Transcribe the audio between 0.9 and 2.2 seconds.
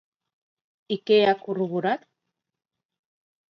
I què ha corroborat?